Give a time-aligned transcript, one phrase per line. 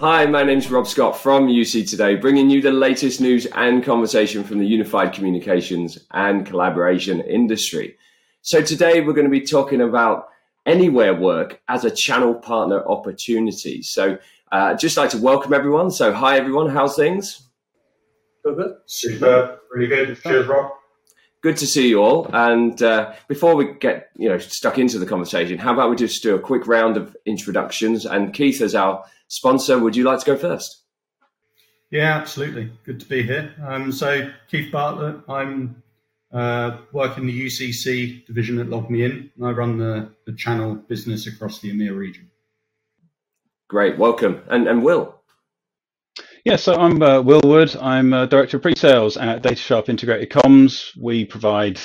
[0.00, 4.44] Hi, my name's Rob Scott from UC Today, bringing you the latest news and conversation
[4.44, 7.96] from the unified communications and collaboration industry.
[8.42, 10.28] So, today we're going to be talking about
[10.66, 13.82] anywhere work as a channel partner opportunity.
[13.82, 14.18] So,
[14.52, 15.90] uh, just like to welcome everyone.
[15.90, 17.48] So, hi everyone, how's things?
[18.44, 20.22] Good, Super, really good.
[20.22, 20.70] Cheers, Rob.
[21.40, 22.30] Good to see you all.
[22.32, 26.22] And uh, before we get you know stuck into the conversation, how about we just
[26.22, 28.06] do a quick round of introductions?
[28.06, 30.84] And Keith, as our sponsor, would you like to go first?
[31.90, 32.70] Yeah, absolutely.
[32.84, 33.54] Good to be here.
[33.66, 35.82] Um, so, Keith Bartlett, I'm
[36.32, 41.26] uh, work in the UCC division at LogMeIn, and I run the, the channel business
[41.26, 42.30] across the EMEA region.
[43.68, 44.42] Great, welcome.
[44.48, 45.14] And, and Will?
[46.44, 47.76] Yeah, so I'm uh, Will Wood.
[47.76, 50.96] I'm uh, Director of Pre-Sales at DataSharp Integrated Comms.
[50.98, 51.80] We provide,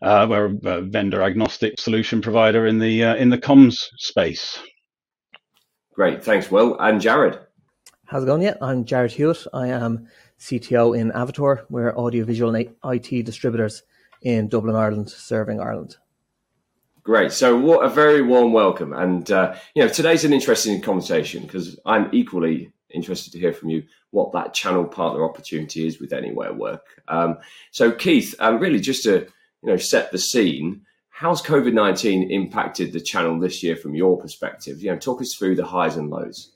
[0.00, 4.58] uh, we're a vendor agnostic solution provider in the uh, in the comms space.
[5.94, 6.78] Great, thanks, Will.
[6.78, 7.38] And Jared?
[8.06, 8.42] How's it going?
[8.42, 9.46] Yeah, I'm Jared Hewitt.
[9.52, 10.08] I am
[10.40, 11.64] CTO in Avator.
[11.68, 13.82] We're audiovisual and IT distributors
[14.22, 15.96] in Dublin, Ireland, serving Ireland.
[17.02, 17.30] Great.
[17.30, 18.94] So, what a very warm welcome.
[18.94, 23.68] And, uh, you know, today's an interesting conversation because I'm equally interested to hear from
[23.68, 23.82] you
[24.12, 27.02] what that channel partner opportunity is with Anywhere Work.
[27.08, 27.38] Um,
[27.70, 29.26] so, Keith, um, really just to,
[29.62, 30.82] you know, set the scene,
[31.12, 34.82] how's COVID 19 impacted the channel this year from your perspective?
[34.82, 36.52] You know, talk us through the highs and lows.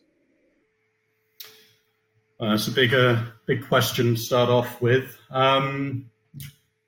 [2.41, 5.17] Uh, it's a big, uh, big question to start off with.
[5.31, 6.11] Um,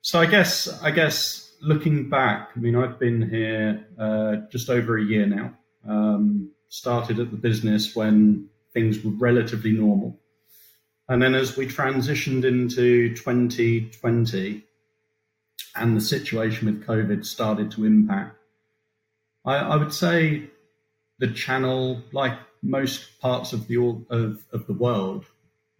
[0.02, 4.98] so I guess, I guess looking back, I mean, I've been here uh, just over
[4.98, 5.54] a year now.
[5.88, 10.20] Um, started at the business when things were relatively normal,
[11.08, 14.67] and then as we transitioned into 2020,
[15.76, 18.36] and the situation with COVID started to impact,
[19.44, 20.50] I, I would say
[21.18, 23.76] the channel, like most parts of the
[24.10, 25.24] of, of the world,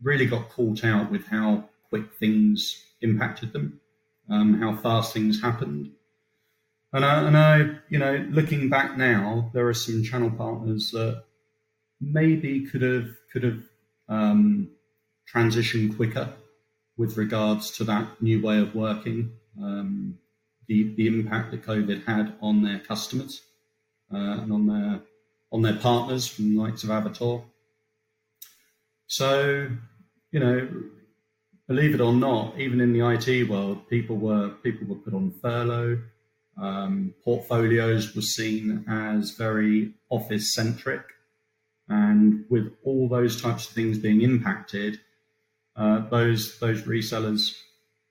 [0.03, 3.81] really got caught out with how quick things impacted them,
[4.31, 5.93] um, how fast things happened.
[6.93, 7.59] And I, and I,
[7.91, 11.25] you know, looking back now, there are some channel partners that
[12.01, 13.63] maybe could have could have
[14.09, 14.71] um,
[15.33, 16.33] transitioned quicker
[16.97, 20.19] with regards to that new way of working um,
[20.67, 23.43] the the impact that COVID had on their customers
[24.13, 25.01] uh, and on their
[25.51, 27.43] on their partners from the likes of Avator.
[29.07, 29.69] So,
[30.31, 30.69] you know,
[31.67, 35.33] believe it or not, even in the IT world, people were people were put on
[35.43, 36.01] furlough.
[36.61, 41.03] Um, portfolios were seen as very office centric,
[41.89, 44.99] and with all those types of things being impacted,
[45.77, 47.55] uh, those those resellers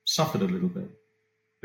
[0.05, 0.89] suffered a little bit.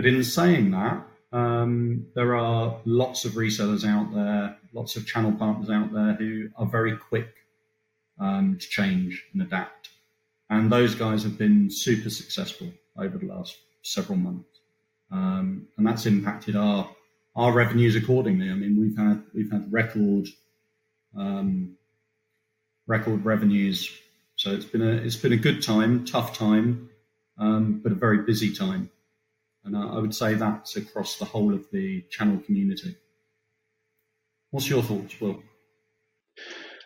[0.03, 5.31] But in saying that, um, there are lots of resellers out there, lots of channel
[5.31, 7.33] partners out there who are very quick
[8.19, 9.91] um, to change and adapt.
[10.51, 14.59] And those guys have been super successful over the last several months.
[15.13, 16.91] Um, and that's impacted our
[17.37, 18.51] our revenues accordingly.
[18.51, 20.27] I mean, we've had we've had record
[21.17, 21.77] um,
[22.89, 23.89] record revenues.
[24.35, 26.91] So it's been a it's been a good time, tough time,
[27.39, 28.91] um, but a very busy time.
[29.65, 32.97] And I would say that's across the whole of the channel community.
[34.51, 35.43] What's your thoughts, Will?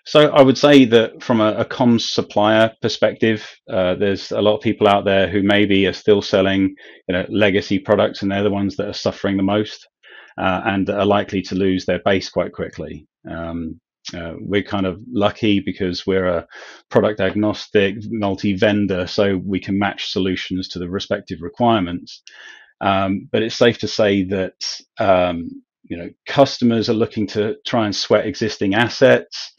[0.05, 4.55] So I would say that from a, a comms supplier perspective, uh, there's a lot
[4.55, 6.77] of people out there who maybe are still selling,
[7.09, 9.89] you know, legacy products, and they're the ones that are suffering the most,
[10.39, 13.09] uh, and are likely to lose their base quite quickly.
[13.29, 13.81] Um,
[14.15, 16.47] uh, we're kind of lucky because we're a
[16.89, 22.23] product agnostic multi-vendor, so we can match solutions to the respective requirements.
[22.81, 25.51] Um, but it's safe to say that um,
[25.85, 29.55] you know customers are looking to try and sweat existing assets.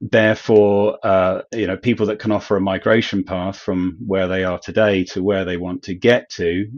[0.00, 4.58] Therefore, uh, you know people that can offer a migration path from where they are
[4.58, 6.68] today to where they want to get to,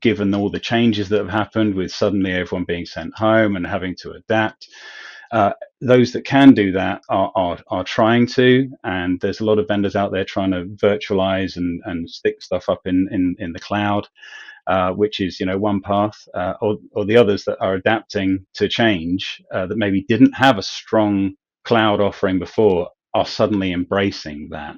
[0.00, 3.96] given all the changes that have happened with suddenly everyone being sent home and having
[3.96, 4.68] to adapt.
[5.32, 9.58] Uh, those that can do that are, are, are trying to, and there's a lot
[9.58, 13.52] of vendors out there trying to virtualize and, and stick stuff up in, in, in
[13.52, 14.06] the cloud
[14.66, 18.46] uh, which is you know one path, uh, or, or the others that are adapting
[18.54, 24.48] to change uh, that maybe didn't have a strong cloud offering before are suddenly embracing
[24.50, 24.76] that,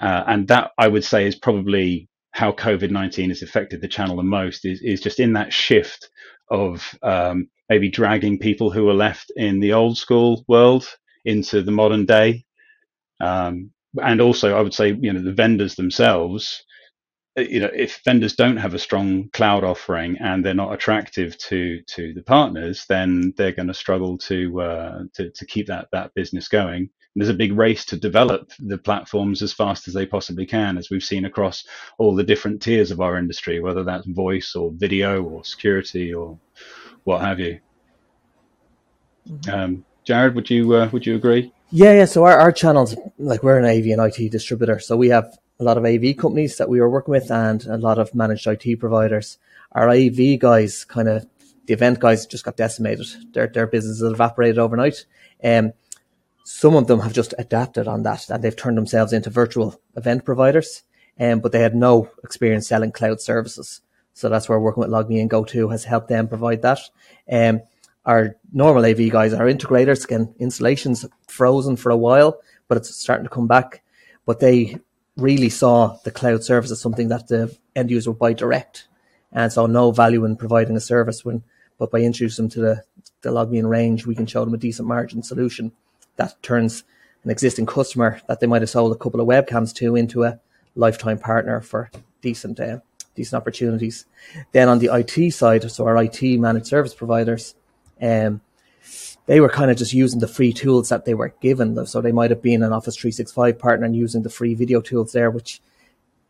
[0.00, 4.16] uh, and that I would say is probably how COVID nineteen has affected the channel
[4.16, 6.10] the most is is just in that shift
[6.50, 10.86] of um, maybe dragging people who were left in the old school world
[11.24, 12.44] into the modern day.
[13.20, 13.70] Um,
[14.02, 16.64] and also, I would say, you know, the vendors themselves
[17.36, 21.80] you know, if vendors don't have a strong cloud offering and they're not attractive to
[21.82, 26.14] to the partners, then they're going to struggle to, uh, to to keep that that
[26.14, 26.90] business going.
[27.14, 30.76] And there's a big race to develop the platforms as fast as they possibly can,
[30.76, 31.64] as we've seen across
[31.98, 36.38] all the different tiers of our industry, whether that's voice or video or security or
[37.04, 37.60] what have you.
[39.28, 39.50] Mm-hmm.
[39.50, 41.52] Um, Jared, would you uh, would you agree?
[41.70, 42.04] Yeah, yeah.
[42.04, 45.64] So our, our channels, like we're an AV and IT distributor, so we have a
[45.64, 48.80] lot of AV companies that we were working with and a lot of managed IT
[48.80, 49.38] providers.
[49.72, 51.26] Our AV guys, kind of
[51.66, 53.06] the event guys, just got decimated.
[53.32, 55.06] Their their businesses evaporated overnight.
[55.42, 55.72] Um,
[56.44, 60.24] some of them have just adapted on that and they've turned themselves into virtual event
[60.24, 60.82] providers.
[61.18, 63.82] Um, but they had no experience selling cloud services.
[64.14, 66.80] So that's where working with LogMeIn and GoTo has helped them provide that.
[67.30, 67.62] Um,
[68.04, 73.24] our normal AV guys, our integrators, again, installations frozen for a while, but it's starting
[73.24, 73.82] to come back.
[74.26, 74.78] But they
[75.16, 78.88] really saw the cloud service as something that the end user would buy direct
[79.32, 81.42] and saw no value in providing a service when,
[81.78, 82.84] but by introducing them to the,
[83.22, 85.72] the LogMeIn range, we can show them a decent margin solution
[86.16, 86.84] that turns
[87.24, 90.40] an existing customer that they might have sold a couple of webcams to into a
[90.74, 92.78] lifetime partner for decent, uh,
[93.14, 94.06] decent opportunities.
[94.52, 97.54] Then on the IT side, so our IT managed service providers,
[98.00, 98.40] um,
[99.26, 101.86] they were kind of just using the free tools that they were given.
[101.86, 105.12] So they might have been an Office 365 partner and using the free video tools
[105.12, 105.60] there, which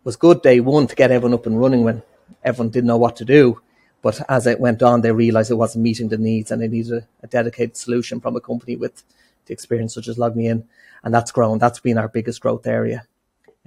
[0.04, 2.02] was good day one to get everyone up and running when
[2.44, 3.60] everyone didn't know what to do.
[4.02, 6.92] But as it went on, they realized it wasn't meeting the needs and they needed
[6.92, 9.04] a, a dedicated solution from a company with
[9.46, 10.64] the experience such as LogMeIn.
[11.04, 11.58] And that's grown.
[11.58, 13.06] That's been our biggest growth area.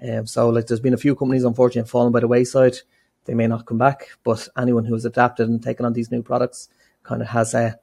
[0.02, 2.78] Um, so like there's been a few companies unfortunately fallen by the wayside.
[3.24, 6.22] They may not come back, but anyone who has adapted and taken on these new
[6.22, 6.70] products
[7.04, 7.80] kind of has a,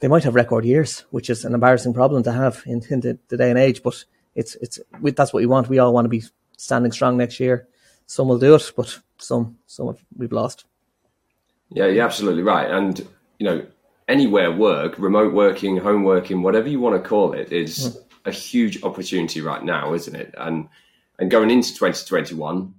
[0.00, 3.18] they might have record years, which is an embarrassing problem to have in, in the,
[3.28, 3.82] the, day and age.
[3.82, 4.04] But
[4.34, 5.68] it's it's we, that's what we want.
[5.68, 6.22] We all want to be
[6.56, 7.68] standing strong next year.
[8.06, 10.64] Some will do it, but some some we've lost.
[11.70, 12.70] Yeah, you're absolutely right.
[12.70, 12.98] And
[13.38, 13.66] you know,
[14.08, 18.04] anywhere work, remote working, home working, whatever you want to call it, is mm.
[18.26, 20.34] a huge opportunity right now, isn't it?
[20.36, 20.68] And
[21.18, 22.74] and going into 2021,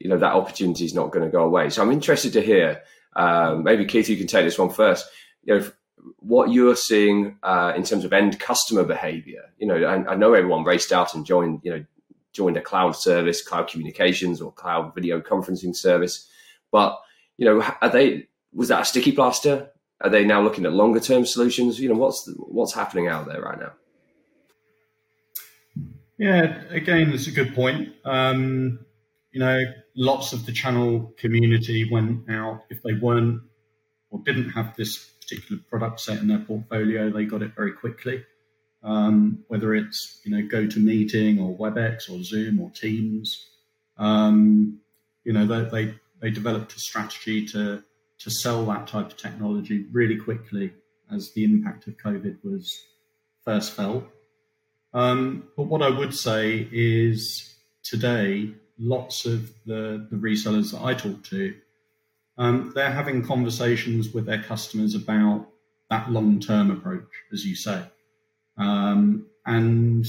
[0.00, 1.70] you know that opportunity is not going to go away.
[1.70, 2.82] So I'm interested to hear.
[3.16, 5.08] Um, maybe Keith, you can take this one first.
[5.44, 5.70] You know,
[6.18, 9.42] what you're seeing uh, in terms of end customer behavior.
[9.58, 11.84] You know, I, I, know everyone raced out and joined, you know,
[12.32, 16.28] joined a cloud service, cloud communications or cloud video conferencing service.
[16.70, 16.98] But,
[17.36, 19.70] you know, are they, was that a sticky plaster?
[20.00, 21.80] Are they now looking at longer term solutions?
[21.80, 23.72] You know, what's, what's happening out there right now?
[26.18, 27.90] Yeah, again, it's a good point.
[28.04, 28.80] Um,
[29.30, 29.62] you know,
[29.94, 33.42] lots of the channel community went out if they weren't
[34.10, 38.24] or didn't have this particular product set in their portfolio, they got it very quickly.
[38.82, 43.50] Um, whether it's you know GoToMeeting or WebEx or Zoom or Teams,
[43.96, 44.78] um,
[45.24, 47.82] you know they, they they developed a strategy to
[48.18, 50.72] to sell that type of technology really quickly
[51.12, 52.84] as the impact of COVID was
[53.44, 54.04] first felt.
[54.92, 60.94] Um, but what I would say is today, lots of the, the resellers that I
[60.94, 61.54] talk to
[62.38, 65.48] um, they're having conversations with their customers about
[65.90, 67.82] that long term approach, as you say.
[68.56, 70.06] Um, and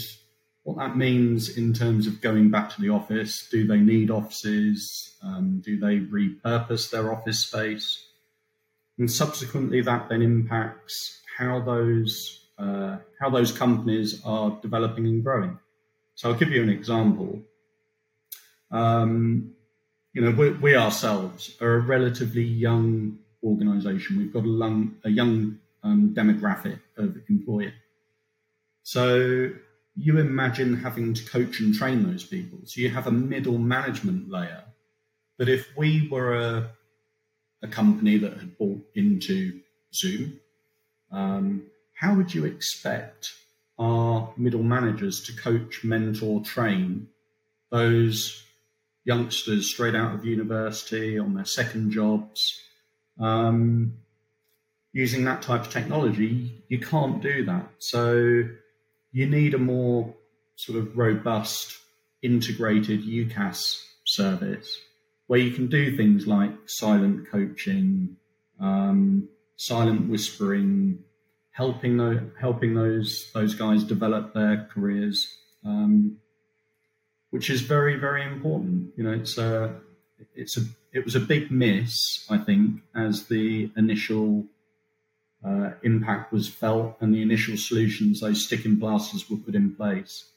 [0.64, 5.18] what that means in terms of going back to the office do they need offices?
[5.24, 8.06] Um, do they repurpose their office space?
[9.00, 15.58] And subsequently, that then impacts how those uh, how those companies are developing and growing.
[16.16, 17.42] So I'll give you an example.
[18.72, 19.54] Um,
[20.14, 24.18] you know, we, we, ourselves are a relatively young organisation.
[24.18, 27.74] We've got a, long, a young um, demographic of employer.
[28.84, 29.52] So
[29.96, 32.60] you imagine having to coach and train those people.
[32.66, 34.64] So you have a middle management layer.
[35.38, 36.72] But if we were a,
[37.62, 39.60] a company that had bought into
[39.94, 40.40] Zoom,
[41.12, 41.64] um,
[41.94, 43.34] how would you expect
[43.78, 47.08] our middle managers to coach, mentor, train
[47.72, 48.44] those
[49.04, 52.62] youngsters straight out of university on their second jobs.
[53.20, 53.96] Um,
[54.94, 57.70] using that type of technology, you can't do that.
[57.80, 58.44] So
[59.12, 60.14] you need a more
[60.56, 61.78] sort of robust,
[62.22, 64.78] integrated UCaaS service
[65.28, 68.18] where you can do things like silent coaching,
[68.60, 70.98] um, silent whispering,
[71.52, 75.28] helping the, helping those those guys develop their careers.
[75.64, 76.18] Um,
[77.32, 78.92] which is very very important.
[78.96, 79.76] You know, it's a
[80.36, 84.46] it's a it was a big miss, I think, as the initial
[85.46, 90.32] uh, impact was felt and the initial solutions, those sticking plasters, were put in place.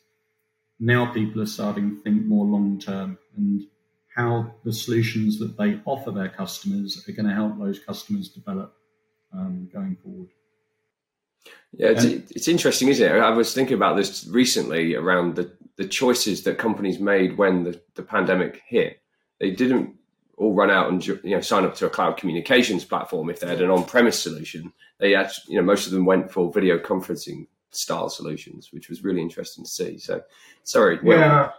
[0.79, 3.63] Now people are starting to think more long term and
[4.15, 8.75] how the solutions that they offer their customers are going to help those customers develop
[9.33, 10.29] um, going forward.
[11.73, 13.19] Yeah, it's, it's interesting, isn't it?
[13.19, 17.81] I was thinking about this recently around the, the choices that companies made when the,
[17.95, 19.01] the pandemic hit.
[19.41, 19.95] They didn't
[20.37, 23.49] all run out and you know sign up to a cloud communications platform if they
[23.49, 24.73] had an on-premise solution.
[24.99, 29.03] They actually, you know, most of them went for video conferencing style solutions, which was
[29.03, 29.99] really interesting to see.
[29.99, 30.23] So,
[30.63, 31.51] sorry, yeah.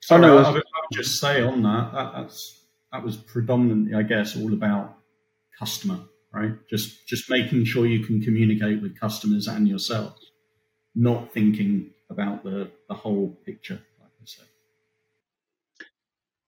[0.00, 4.02] Sorry, I, would, I would just say on that, that that's that was predominantly, I
[4.02, 4.96] guess, all about
[5.56, 6.00] customer
[6.32, 6.52] right?
[6.68, 10.18] Just just making sure you can communicate with customers and yourself,
[10.94, 14.44] not thinking about the, the whole picture, like I.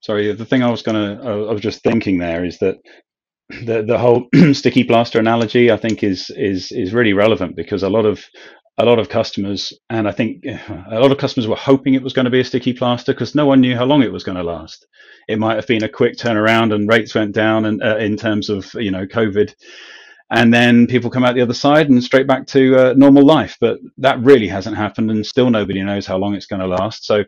[0.01, 2.77] Sorry, the thing I was gonna I was just thinking there is that
[3.49, 7.89] the the whole sticky plaster analogy I think is is is really relevant because a
[7.89, 8.23] lot of
[8.77, 12.13] a lot of customers, and I think a lot of customers were hoping it was
[12.13, 14.37] going to be a sticky plaster because no one knew how long it was going
[14.37, 14.85] to last.
[15.27, 18.49] It might have been a quick turnaround and rates went down, and uh, in terms
[18.49, 19.53] of you know COVID,
[20.31, 23.57] and then people come out the other side and straight back to uh, normal life.
[23.61, 27.05] But that really hasn't happened, and still nobody knows how long it's going to last.
[27.05, 27.23] So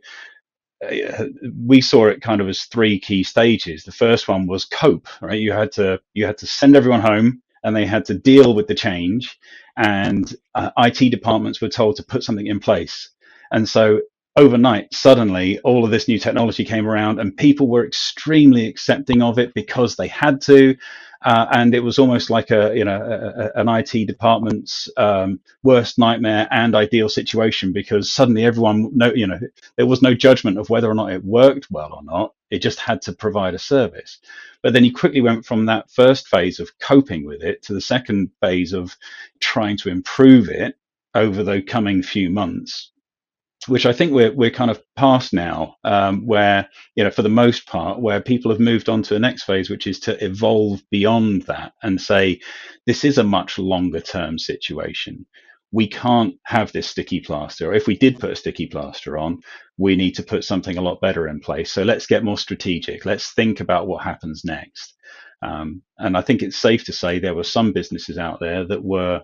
[0.86, 1.26] uh,
[1.66, 3.84] we saw it kind of as three key stages.
[3.84, 5.40] The first one was cope, right?
[5.40, 8.68] You had to you had to send everyone home and they had to deal with
[8.68, 9.38] the change.
[9.78, 13.10] And uh, IT departments were told to put something in place.
[13.52, 14.02] And so
[14.38, 19.40] overnight, suddenly, all of this new technology came around, and people were extremely accepting of
[19.40, 20.76] it because they had to.
[21.24, 25.40] Uh, and it was almost like a you know a, a, an IT department's um,
[25.64, 29.40] worst nightmare and ideal situation because suddenly everyone no you know
[29.78, 32.34] there was no judgment of whether or not it worked well or not.
[32.52, 34.20] It just had to provide a service.
[34.64, 37.82] But then he quickly went from that first phase of coping with it to the
[37.82, 38.96] second phase of
[39.42, 40.76] trying to improve it
[41.16, 42.92] over the coming few months
[43.68, 47.30] which I think we're we're kind of past now, um, where you know for the
[47.30, 50.82] most part, where people have moved on to the next phase, which is to evolve
[50.92, 52.40] beyond that and say
[52.86, 55.26] this is a much longer term situation.
[55.72, 57.74] We can't have this sticky plaster.
[57.74, 59.42] If we did put a sticky plaster on,
[59.78, 61.72] we need to put something a lot better in place.
[61.72, 63.06] So let's get more strategic.
[63.06, 64.94] Let's think about what happens next.
[65.42, 68.84] Um, and I think it's safe to say there were some businesses out there that
[68.84, 69.22] were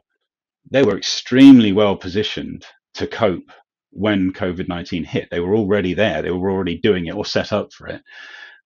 [0.69, 3.51] they were extremely well positioned to cope
[3.93, 5.29] when COVID 19 hit.
[5.31, 8.01] They were already there, they were already doing it or set up for it.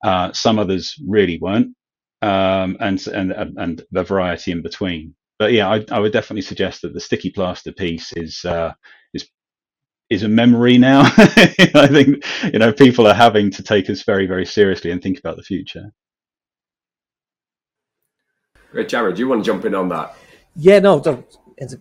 [0.04, 1.76] Uh, some others really weren't,
[2.22, 5.16] um, and, and, and the variety in between.
[5.40, 8.74] But yeah, I, I, would definitely suggest that the sticky plaster piece is uh,
[9.14, 9.30] is
[10.10, 11.02] is a memory now.
[11.18, 15.20] I think you know people are having to take us very very seriously and think
[15.20, 15.92] about the future.
[18.72, 20.16] Great, Jared, do you want to jump in on that?
[20.56, 20.98] Yeah, no,
[21.58, 21.76] it's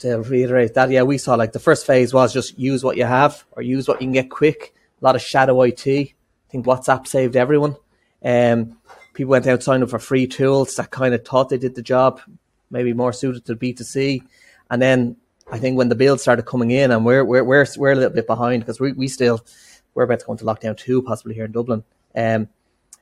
[0.00, 3.04] to reiterate that, yeah, we saw like the first phase was just use what you
[3.04, 4.74] have or use what you can get quick.
[5.00, 5.86] A lot of shadow IT.
[5.86, 6.14] I
[6.50, 7.76] think WhatsApp saved everyone.
[8.22, 8.76] Um,
[9.14, 11.82] people went out signing up for free tools that kind of thought they did the
[11.82, 12.20] job,
[12.70, 14.22] maybe more suited to B2C.
[14.70, 15.16] And then
[15.50, 18.10] I think when the bills started coming in, and we're we're we're, we're a little
[18.10, 19.44] bit behind because we, we still
[19.94, 21.84] we're about to go into lockdown two, possibly here in Dublin.
[22.14, 22.48] Um,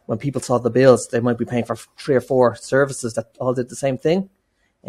[0.06, 3.36] when people saw the bills, they might be paying for three or four services that
[3.38, 4.30] all did the same thing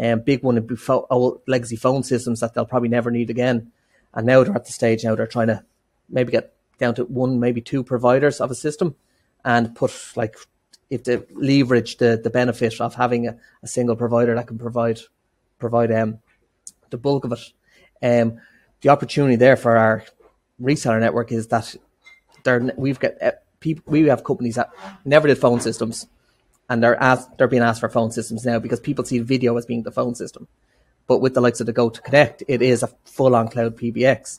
[0.00, 3.70] um, big one be fo- old legacy phone systems that they'll probably never need again.
[4.14, 5.64] And now they're at the stage now they're trying to
[6.08, 8.96] maybe get down to one, maybe two providers of a system
[9.44, 10.36] and put like
[10.88, 15.00] if they leverage the, the benefit of having a, a single provider that can provide
[15.58, 16.18] provide um
[16.88, 17.52] the bulk of it.
[18.02, 18.40] Um,
[18.80, 20.04] the opportunity there for our
[20.60, 21.76] reseller network is that
[22.76, 24.70] we've got uh, people we have companies that
[25.04, 26.06] never did phone systems
[26.70, 29.66] and they're asked, they're being asked for phone systems now because people see video as
[29.66, 30.46] being the phone system.
[31.08, 34.38] But with the likes of the GoToConnect, it is a full on cloud PBX.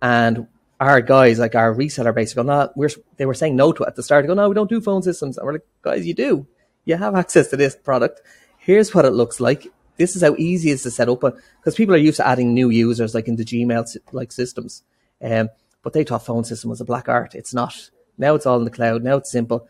[0.00, 0.46] And
[0.78, 3.88] our guys, like our reseller base, go, no, we're, they were saying no to it
[3.88, 4.22] at the start.
[4.22, 5.36] They go, no, we don't do phone systems.
[5.36, 6.46] And we're like, guys, you do.
[6.84, 8.22] You have access to this product.
[8.58, 9.66] Here's what it looks like.
[9.96, 12.54] This is how easy it is to set up because people are used to adding
[12.54, 14.84] new users like into Gmail like systems.
[15.20, 15.50] Um,
[15.82, 17.34] but they thought phone system was a black art.
[17.34, 17.90] It's not.
[18.16, 19.02] Now it's all in the cloud.
[19.02, 19.68] Now it's simple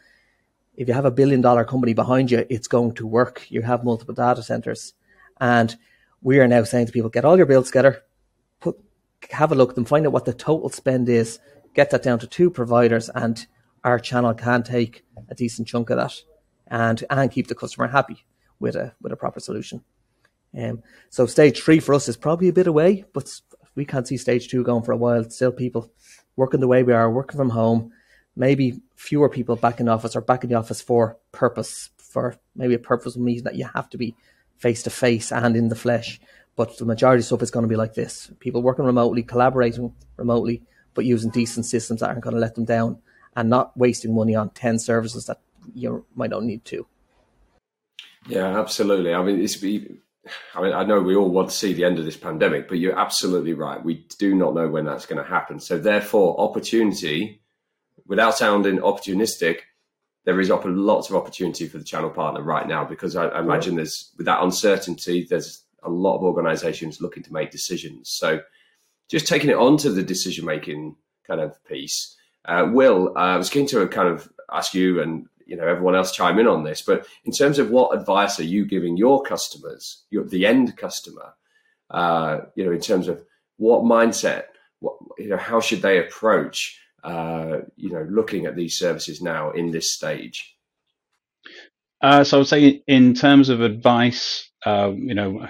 [0.76, 3.47] if you have a billion dollar company behind you, it's going to work.
[3.50, 4.95] You have multiple data centers.
[5.41, 5.76] And
[6.23, 8.02] we are now saying to people, get all your bills together,
[8.61, 8.79] put,
[9.31, 11.38] have a look at them, find out what the total spend is,
[11.75, 13.47] get that down to two providers, and
[13.85, 16.14] our channel can take a decent chunk of that
[16.69, 18.25] and, and keep the customer happy
[18.61, 19.83] with a, with a proper solution.
[20.57, 23.41] Um, so stage three for us is probably a bit away, but
[23.75, 25.23] we can't see stage two going for a while.
[25.23, 25.91] It's Still people
[26.37, 27.93] working the way we are, working from home,
[28.37, 32.75] maybe fewer people back in office or back in the office for purpose, for maybe
[32.75, 34.15] a purpose meeting that you have to be
[34.59, 36.21] face to face and in the flesh.
[36.55, 39.95] But the majority of stuff is going to be like this: people working remotely, collaborating
[40.17, 40.62] remotely,
[40.95, 42.99] but using decent systems that aren't going to let them down,
[43.37, 45.41] and not wasting money on 10 services that
[45.75, 46.87] you might not need to.
[48.29, 49.15] Yeah, absolutely.
[49.15, 49.62] I mean, it's,
[50.55, 52.79] I mean, I know we all want to see the end of this pandemic, but
[52.79, 53.83] you're absolutely right.
[53.83, 55.59] We do not know when that's going to happen.
[55.59, 57.42] So, therefore, opportunity,
[58.12, 59.61] without sounding opportunistic,
[60.26, 63.75] there is lots of opportunity for the channel partner right now because I, I imagine
[63.75, 68.11] there's with that uncertainty, there's a lot of organisations looking to make decisions.
[68.11, 68.42] So,
[69.09, 70.95] just taking it on to the decision making
[71.26, 72.14] kind of piece.
[72.45, 75.95] Uh, Will, uh, I was keen to kind of ask you and you know everyone
[75.95, 79.23] else chime in on this, but in terms of what advice are you giving your
[79.23, 81.33] customers, your, the end customer,
[81.88, 83.25] uh, you know, in terms of
[83.57, 84.45] what mindset,
[84.81, 89.50] what you know, how should they approach, uh, you know, looking at these services now
[89.50, 90.56] in this stage?
[92.00, 95.47] Uh, so I would say, in terms of advice, uh, you know,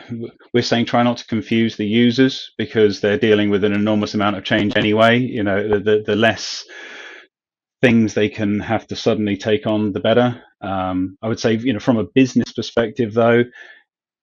[0.52, 4.36] we're saying try not to confuse the users because they're dealing with an enormous amount
[4.36, 5.18] of change anyway.
[5.18, 6.64] You know, the the less
[7.80, 10.42] things they can have to suddenly take on, the better.
[10.60, 13.44] Um, I would say, you know, from a business perspective, though,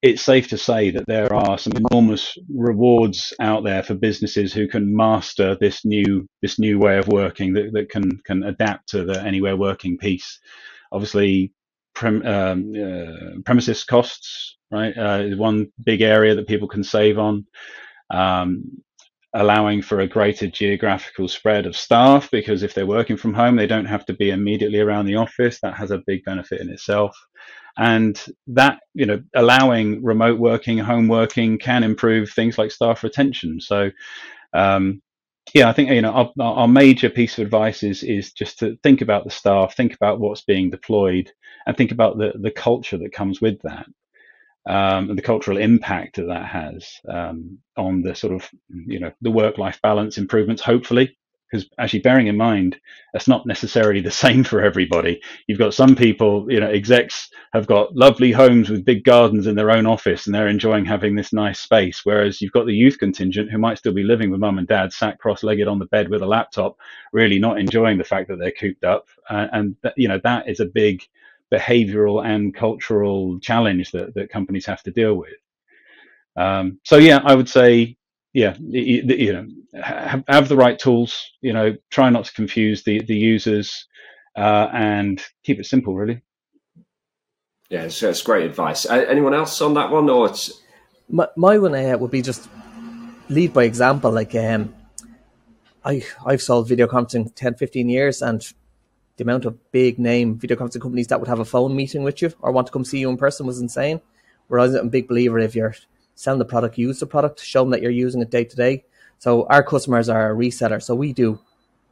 [0.01, 4.67] it's safe to say that there are some enormous rewards out there for businesses who
[4.67, 9.03] can master this new this new way of working that, that can can adapt to
[9.03, 10.39] the anywhere working piece.
[10.91, 11.51] Obviously,
[11.93, 14.97] prem, um, uh, premises costs right?
[14.97, 17.45] Uh, is one big area that people can save on.
[18.11, 18.63] Um,
[19.35, 23.67] allowing for a greater geographical spread of staff because if they're working from home, they
[23.67, 25.59] don't have to be immediately around the office.
[25.61, 27.15] That has a big benefit in itself.
[27.77, 33.61] And that, you know, allowing remote working, home working can improve things like staff retention.
[33.61, 33.91] So,
[34.53, 35.01] um,
[35.53, 38.77] yeah, I think you know our, our, major piece of advice is is just to
[38.83, 41.31] think about the staff, think about what's being deployed,
[41.65, 43.87] and think about the the culture that comes with that
[44.67, 49.11] um, and the cultural impact that that has um, on the sort of you know
[49.21, 50.61] the work-life balance improvements.
[50.61, 51.17] Hopefully,
[51.49, 52.79] because actually bearing in mind
[53.13, 55.21] that's not necessarily the same for everybody.
[55.47, 59.55] You've got some people, you know, execs have got lovely homes with big gardens in
[59.55, 62.01] their own office, and they're enjoying having this nice space.
[62.03, 64.93] Whereas you've got the youth contingent who might still be living with mum and dad,
[64.93, 66.77] sat cross-legged on the bed with a laptop,
[67.13, 70.59] really not enjoying the fact that they're cooped up, uh, and you know that is
[70.59, 71.03] a big
[71.51, 75.33] behavioral and cultural challenge that, that companies have to deal with.
[76.35, 77.97] Um, so yeah, I would say,
[78.33, 79.47] yeah, you, you know,
[79.81, 81.31] have, have, the right tools.
[81.41, 83.87] You know, try not to confuse the the users,
[84.35, 85.95] uh, and keep it simple.
[85.95, 86.21] Really.
[87.69, 88.85] Yeah, so that's great advice.
[88.85, 90.61] Uh, anyone else on that one, or it's
[91.09, 92.49] my, my one uh, would be just
[93.29, 94.11] lead by example.
[94.11, 94.75] Like, um,
[95.83, 98.41] I I've sold video conferencing 10, 15 years, and
[99.17, 102.21] the amount of big name video conferencing companies that would have a phone meeting with
[102.21, 104.01] you or want to come see you in person was insane.
[104.47, 105.75] Whereas I'm a big believer if you're
[106.19, 108.83] selling the product, use the product, show them that you're using it day to day.
[109.19, 110.81] So our customers are a reseller.
[110.81, 111.39] So we do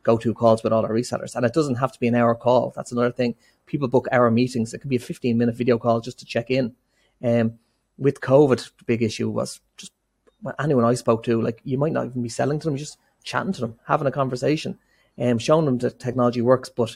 [0.04, 1.36] go to calls with all our resellers.
[1.36, 2.74] And it doesn't have to be an hour call.
[2.76, 3.36] That's another thing.
[3.66, 4.74] People book hour meetings.
[4.74, 6.76] It could be a 15 minute video call just to check in.
[7.24, 7.60] Um,
[7.98, 9.94] with COVID, the big issue was just
[10.60, 13.54] anyone I spoke to, like you might not even be selling to them, just chatting
[13.54, 14.78] to them, having a conversation
[15.20, 16.70] um, showing them that technology works.
[16.70, 16.96] But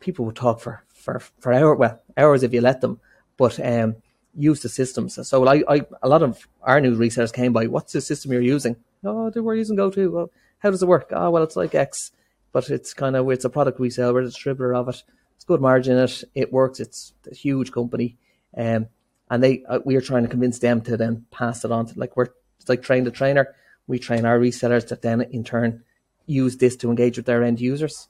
[0.00, 3.00] people would talk for for for hours, well, hours if you let them.
[3.36, 3.96] But um,
[4.34, 5.18] use the systems.
[5.28, 7.66] So I, I, a lot of our new resellers came by.
[7.66, 8.76] What's the system you're using?
[9.04, 10.10] Oh, we're using GoTo.
[10.10, 11.10] Well, how does it work?
[11.10, 12.12] Oh, well, it's like X,
[12.52, 14.12] but it's kind of it's a product we sell.
[14.14, 15.02] We're a distributor of it.
[15.34, 16.24] It's good margin it.
[16.34, 16.78] It works.
[16.78, 18.16] It's a huge company,
[18.56, 18.86] um,
[19.28, 21.98] and they uh, we are trying to convince them to then pass it on to
[21.98, 22.28] like we're
[22.60, 23.54] it's like train the trainer.
[23.88, 25.82] We train our resellers that then in turn
[26.26, 28.08] use this to engage with their end users,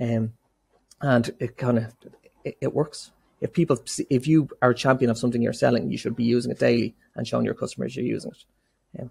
[0.00, 0.32] um,
[1.00, 1.94] and it kind of
[2.44, 3.12] it, it, works.
[3.42, 3.76] If people,
[4.08, 6.94] if you are a champion of something you're selling, you should be using it daily
[7.16, 9.02] and showing your customers you're using it.
[9.02, 9.10] Um,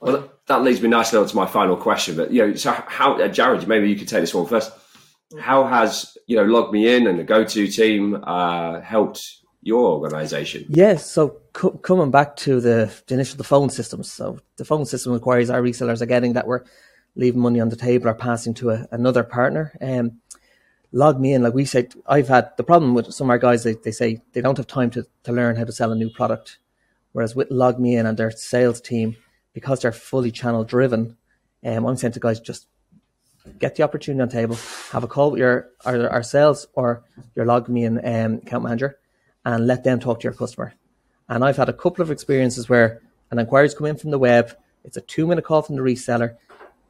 [0.00, 2.16] well, that leads me nicely on to my final question.
[2.16, 4.72] But you know, so how, uh, Jared, maybe you could take this one first.
[5.38, 10.64] How has you know LogMeIn and the GoTo team uh, helped your organization?
[10.70, 11.10] Yes.
[11.10, 14.10] So co- coming back to the, the initial the phone systems.
[14.10, 16.64] So the phone system requires our resellers are getting that we're
[17.16, 19.76] leaving money on the table or passing to a, another partner.
[19.82, 20.20] Um,
[20.92, 23.90] LogMeIn, like we said, I've had the problem with some of our guys, they, they
[23.90, 26.58] say they don't have time to, to learn how to sell a new product.
[27.12, 29.16] Whereas with LogMeIn and their sales team,
[29.52, 31.16] because they're fully channel driven,
[31.64, 32.66] um, I'm saying to guys, just
[33.58, 34.56] get the opportunity on the table,
[34.92, 37.02] have a call with your either our sales or
[37.34, 38.98] your LogMeIn um, account manager,
[39.44, 40.74] and let them talk to your customer.
[41.28, 44.56] And I've had a couple of experiences where an inquiry's come in from the web,
[44.84, 46.36] it's a two minute call from the reseller,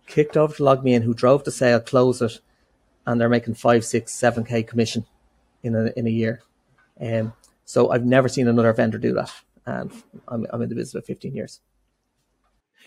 [0.07, 2.39] kicked over to LogMeIn, who drove the sale, closed it,
[3.09, 5.05] and they're making five, six, seven k commission
[5.63, 6.43] in a in a year.
[7.01, 7.33] Um,
[7.65, 9.33] so I've never seen another vendor do that,
[9.67, 9.91] and
[10.29, 11.61] I'm, I'm in the business for 15 years.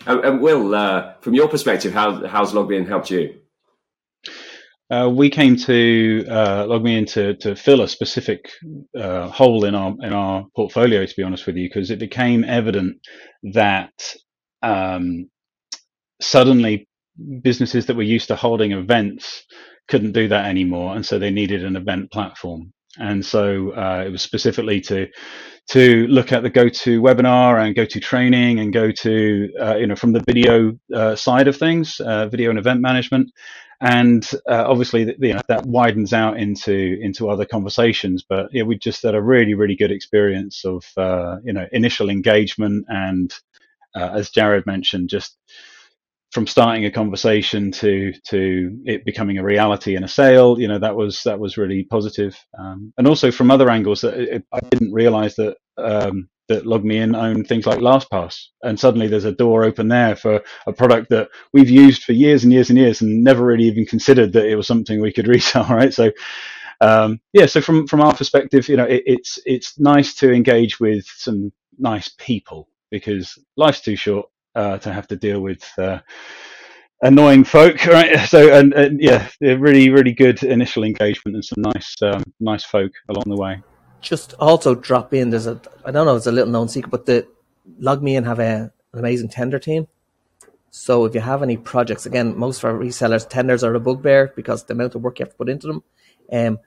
[0.06, 3.34] And, and Will, uh, from your perspective, how how's LogMeIn helped you?
[4.92, 8.50] uh, we came to uh, LogMeIn to to fill a specific
[8.98, 11.04] uh, hole in our in our portfolio.
[11.04, 12.98] To be honest with you, because it became evident
[13.54, 14.14] that
[14.62, 15.30] um,
[16.20, 16.88] suddenly
[17.40, 19.44] businesses that were used to holding events
[19.88, 22.72] couldn't do that anymore, and so they needed an event platform.
[22.98, 25.08] And so uh, it was specifically to
[25.70, 30.22] to look at the GoToWebinar and GoToTraining and go to uh, you know from the
[30.26, 33.30] video uh, side of things, uh, video and event management,
[33.80, 38.24] and uh, obviously you know, that widens out into into other conversations.
[38.28, 42.10] But yeah, we just had a really really good experience of uh, you know initial
[42.10, 43.32] engagement and
[43.94, 45.36] as Jared mentioned, just
[46.32, 50.78] from starting a conversation to to it becoming a reality and a sale, you know,
[50.78, 52.36] that was that was really positive.
[52.58, 57.16] Um, and also from other angles, that it, I didn't realize that um, that LogMeIn
[57.16, 61.28] owned things like LastPass, and suddenly there's a door open there for a product that
[61.52, 64.56] we've used for years and years and years, and never really even considered that it
[64.56, 65.94] was something we could resell, right?
[65.94, 66.10] So.
[66.80, 70.80] Um, yeah, so from from our perspective, you know, it, it's it's nice to engage
[70.80, 75.98] with some nice people because life's too short uh, to have to deal with uh,
[77.02, 78.18] annoying folk, right?
[78.28, 82.92] So, and, and, yeah, really, really good initial engagement and some nice, um, nice folk
[83.08, 83.62] along the way.
[84.00, 85.30] Just also drop in.
[85.30, 87.26] There's a, I don't know, it's a little known secret, but the
[87.80, 89.86] LogMeIn have a, an amazing tender team.
[90.70, 94.32] So if you have any projects, again, most of our resellers tenders are a bugbear
[94.34, 95.82] because the amount of work you have to put into them.
[96.32, 96.58] Um,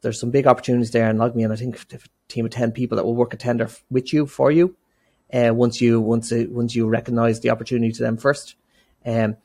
[0.00, 3.04] there's some big opportunities there, and LogMeIn, I think, a team of ten people that
[3.04, 4.74] will work a tender with you for you
[5.32, 8.56] uh, once you once it, once you recognize the opportunity to them first,
[9.06, 9.36] um,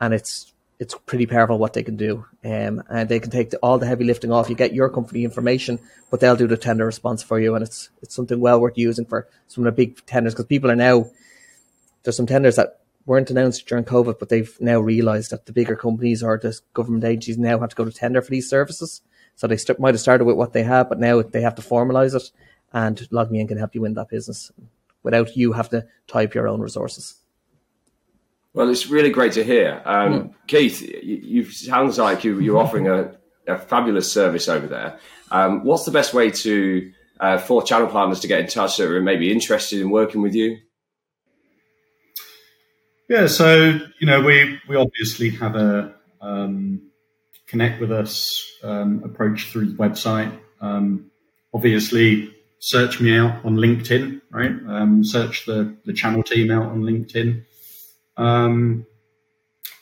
[0.00, 2.24] and it's it's pretty powerful what they can do.
[2.44, 4.50] Um, and they can take the, all the heavy lifting off.
[4.50, 5.78] You get your company information,
[6.10, 9.04] but they'll do the tender response for you, and it's it's something well worth using
[9.04, 11.06] for some of the big tenders because people are now
[12.02, 15.76] there's some tenders that weren't announced during COVID, but they've now realised that the bigger
[15.76, 19.02] companies or the government agencies now have to go to tender for these services.
[19.36, 21.62] So they st- might have started with what they have, but now they have to
[21.62, 22.30] formalise it,
[22.72, 24.50] and LogMeIn can help you win that business
[25.04, 27.14] without you have to type your own resources.
[28.54, 29.82] Well, it's really great to hear.
[29.84, 30.34] Um, mm.
[30.48, 34.98] Keith, you, you sounds like you, you're offering a, a fabulous service over there.
[35.30, 38.90] Um, what's the best way to uh, for channel partners to get in touch that
[38.90, 40.58] are maybe interested in working with you?
[43.08, 46.90] Yeah, so you know we we obviously have a um,
[47.46, 50.36] connect with us um, approach through the website.
[50.60, 51.10] Um,
[51.52, 52.33] obviously,
[52.64, 54.52] search me out on LinkedIn, right?
[54.68, 57.44] Um, search the, the channel team out on LinkedIn.
[58.16, 58.86] Um,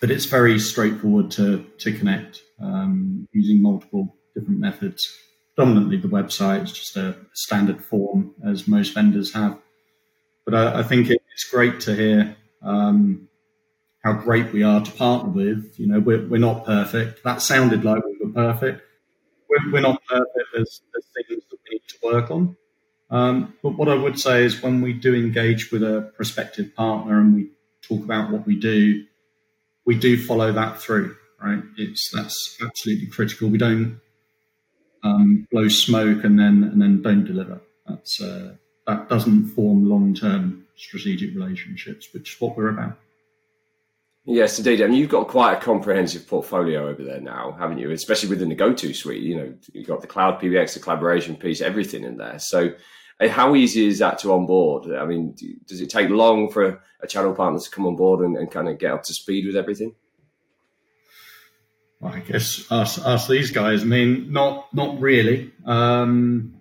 [0.01, 5.17] but it's very straightforward to, to connect um, using multiple different methods.
[5.57, 9.59] Dominantly, the website is just a standard form, as most vendors have.
[10.45, 13.29] But I, I think it's great to hear um,
[14.03, 15.79] how great we are to partner with.
[15.79, 17.23] You know, we're, we're not perfect.
[17.23, 18.83] That sounded like we were perfect.
[19.49, 20.49] We're, we're not perfect.
[20.53, 22.57] There's, there's things that we need to work on.
[23.13, 27.21] Um, but what I would say is when we do engage with a prospective partner
[27.21, 27.51] and we
[27.83, 29.05] talk about what we do,
[29.85, 31.63] we do follow that through, right?
[31.77, 33.51] It's that's absolutely critical.
[33.51, 34.01] We don't
[35.05, 37.61] um, blow smoke and then and then don't deliver.
[37.87, 38.55] That's uh,
[38.87, 42.99] that doesn't form long term strategic relationships, which is what we're about.
[44.25, 44.81] Yes, indeed.
[44.81, 47.91] I mean, you've got quite a comprehensive portfolio over there now, haven't you?
[47.91, 49.21] Especially within the GoTo suite.
[49.21, 52.39] You know, you've got the cloud PBX, the collaboration piece, everything in there.
[52.39, 52.73] So
[53.29, 54.93] how easy is that to onboard?
[54.93, 55.35] I mean,
[55.67, 58.69] does it take long for a channel partner to come on board and, and kind
[58.69, 59.95] of get up to speed with everything?
[62.03, 63.83] I guess us, us these guys.
[63.83, 65.53] I mean, not not really.
[65.65, 66.61] Um,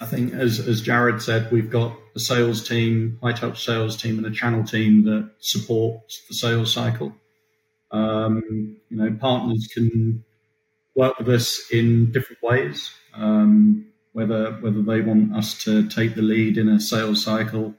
[0.00, 4.18] I think, as as Jared said, we've got a sales team, high touch sales team,
[4.18, 7.14] and a channel team that supports the sales cycle.
[7.92, 10.24] Um, you know, partners can
[10.94, 12.90] work with us in different ways.
[13.14, 17.74] Um, whether whether they want us to take the lead in a sales cycle.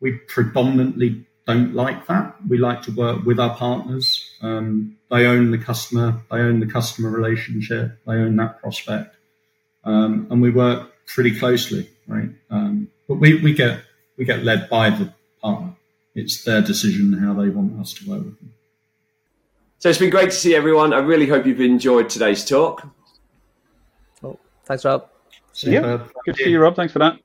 [0.00, 2.36] We predominantly don't like that.
[2.46, 4.30] We like to work with our partners.
[4.42, 9.16] Um, they own the customer, they own the customer relationship, they own that prospect,
[9.84, 12.30] um, and we work pretty closely, right?
[12.50, 13.80] Um, but we, we get
[14.16, 15.74] we get led by the partner.
[16.14, 18.52] It's their decision how they want us to work with them.
[19.78, 20.92] So it's been great to see everyone.
[20.92, 22.88] I really hope you've enjoyed today's talk.
[24.22, 25.08] Oh, thanks, Rob.
[25.62, 26.76] Yeah, uh, good to see you, Rob.
[26.76, 27.18] Thanks for that.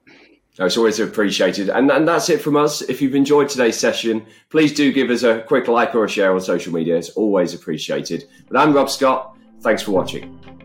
[0.60, 1.70] It's always appreciated.
[1.70, 2.82] And, and that's it from us.
[2.82, 6.34] If you've enjoyed today's session, please do give us a quick like or a share
[6.34, 6.98] on social media.
[6.98, 8.26] It's always appreciated.
[8.50, 9.38] But I'm Rob Scott.
[9.62, 10.61] Thanks for watching.